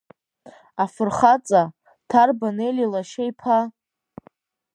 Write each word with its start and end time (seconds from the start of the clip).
Афырхаҵа, 0.83 1.63
Ҭарба 2.09 2.49
Нели 2.55 2.85
лашьа 2.91 3.23
иԥа. 3.29 3.59